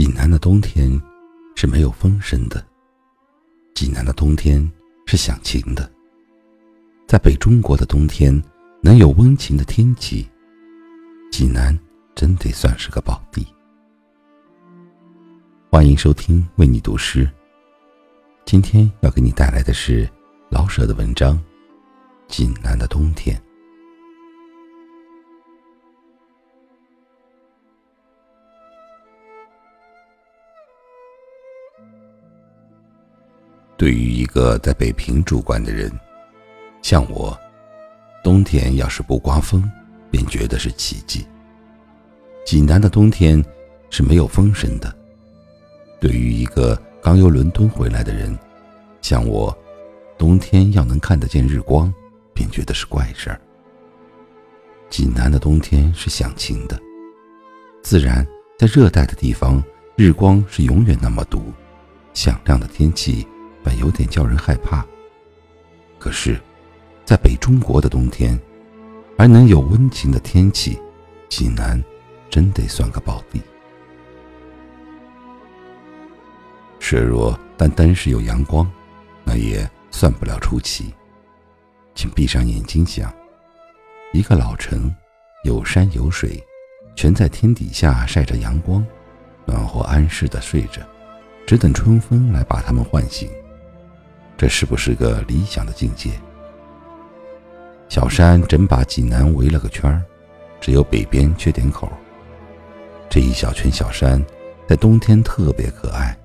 [0.00, 0.98] 济南的冬天
[1.54, 2.64] 是没有风声的。
[3.74, 4.66] 济南的冬天
[5.04, 5.92] 是响晴的。
[7.06, 8.32] 在北中国的冬天
[8.82, 10.26] 能有温情的天气，
[11.30, 11.78] 济南
[12.14, 13.46] 真得算是个宝地。
[15.70, 17.30] 欢迎收听为你读诗。
[18.46, 20.08] 今天要给你带来的是
[20.48, 21.36] 老舍的文章
[22.26, 23.36] 《济南的冬天》。
[33.80, 35.90] 对于一个在北平住惯的人，
[36.82, 37.34] 像我，
[38.22, 39.64] 冬天要是不刮风，
[40.10, 41.26] 便觉得是奇迹。
[42.44, 43.42] 济南的冬天
[43.88, 44.94] 是没有风声的。
[45.98, 48.38] 对于一个刚由伦敦回来的人，
[49.00, 49.56] 像我，
[50.18, 51.90] 冬天要能看得见日光，
[52.34, 53.40] 便觉得是怪事儿。
[54.90, 56.78] 济南的冬天是响晴的，
[57.82, 58.26] 自然
[58.58, 59.64] 在热带的地方，
[59.96, 61.50] 日光是永远那么毒，
[62.12, 63.26] 响亮的天气。
[63.62, 64.84] 本有点叫人害怕，
[65.98, 66.40] 可是，
[67.04, 68.38] 在北中国的冬天，
[69.18, 70.80] 而能有温情的天气，
[71.28, 71.82] 济南
[72.30, 73.40] 真得算个宝地。
[76.78, 78.68] 设若单单是有阳光，
[79.24, 80.92] 那也算不了出奇。
[81.94, 83.12] 请闭上眼睛想，
[84.12, 84.94] 一个老城，
[85.44, 86.42] 有山有水，
[86.96, 88.84] 全在天底下晒着阳光，
[89.44, 90.80] 暖和安适的睡着，
[91.46, 93.30] 只等春风来把他们唤醒。
[94.40, 96.12] 这是不是个理想的境界？
[97.90, 100.02] 小山整把济南围了个圈儿，
[100.58, 101.92] 只有北边缺点口。
[103.10, 104.24] 这一小圈小山，
[104.66, 106.16] 在冬天特别可爱，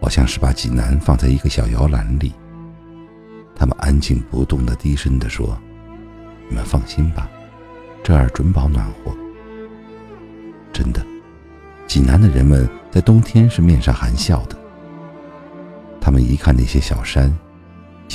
[0.00, 2.32] 好像是把济南放在一个小摇篮里。
[3.54, 5.56] 他们安静不动的低声地说
[6.50, 7.30] ：“你们放心吧，
[8.02, 9.16] 这儿准保暖和。”
[10.74, 11.06] 真的，
[11.86, 14.56] 济南的人们在冬天是面上含笑的。
[16.00, 17.32] 他们一看那些小山。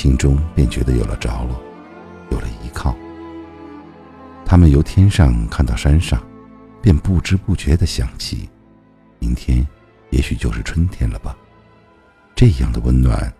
[0.00, 1.60] 心中便觉得有了着落，
[2.30, 2.96] 有了依靠。
[4.46, 6.26] 他们由天上看到山上，
[6.80, 8.48] 便不知不觉地想起，
[9.18, 9.62] 明天
[10.08, 11.36] 也许就是春天了吧。
[12.34, 13.30] 这样的温暖，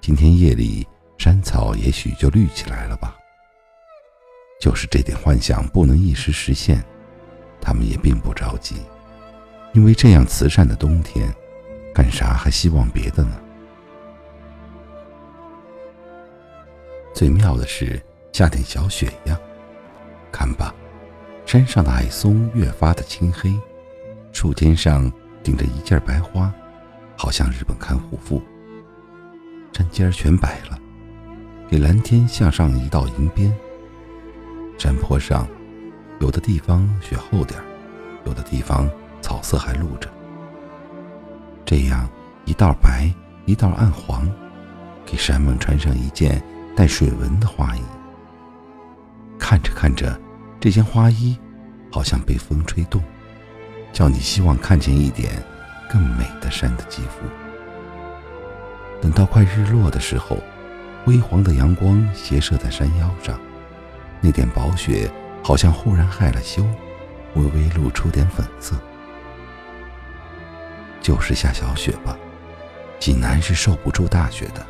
[0.00, 0.84] 今天夜里
[1.16, 3.16] 山草也许就绿起来了吧。
[4.60, 6.84] 就是这点幻想不能一时实现，
[7.60, 8.74] 他们也并不着急，
[9.74, 11.32] 因为这样慈善的冬天，
[11.94, 13.30] 干啥还希望别的呢？
[17.20, 18.00] 最妙的是
[18.32, 19.38] 下点小雪呀，
[20.32, 20.74] 看吧，
[21.44, 23.54] 山上的矮松越发的青黑，
[24.32, 26.50] 树尖上顶着一件白花，
[27.18, 28.40] 好像日本看护妇。
[29.70, 30.78] 山尖全白了，
[31.68, 33.54] 给蓝天向上一道银边。
[34.78, 35.46] 山坡上，
[36.20, 37.60] 有的地方雪厚点
[38.24, 38.88] 有的地方
[39.20, 40.08] 草色还露着。
[41.66, 42.08] 这样
[42.46, 43.12] 一道白，
[43.44, 44.26] 一道暗黄，
[45.04, 46.42] 给山们穿上一件。
[46.80, 47.82] 带水纹的花衣，
[49.38, 50.18] 看着看着，
[50.58, 51.38] 这件花衣
[51.92, 53.04] 好像被风吹动，
[53.92, 55.30] 叫你希望看见一点
[55.90, 57.20] 更美的山的肌肤。
[58.98, 60.38] 等到快日落的时候，
[61.04, 63.38] 微黄的阳光斜射在山腰上，
[64.22, 65.12] 那点薄雪
[65.44, 66.64] 好像忽然害了羞，
[67.34, 68.74] 微微露出点粉色。
[71.02, 72.16] 就是下小雪吧，
[72.98, 74.66] 济南是受不住大雪的。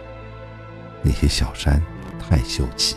[1.04, 1.81] 那些小山。
[2.20, 2.97] 太秀气。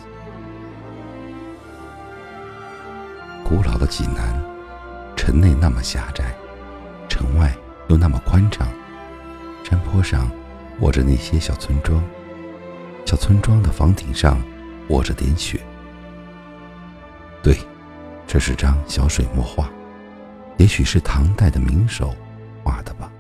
[3.44, 4.42] 古老的济南，
[5.16, 6.36] 城内那么狭窄，
[7.08, 7.54] 城外
[7.88, 8.68] 又那么宽敞。
[9.64, 10.30] 山坡上
[10.80, 12.04] 卧着那些小村庄，
[13.06, 14.42] 小村庄的房顶上
[14.90, 15.60] 卧着点雪。
[17.42, 17.58] 对，
[18.26, 19.70] 这是张小水墨画，
[20.58, 22.16] 也许是唐代的名手
[22.64, 23.12] 画的吧。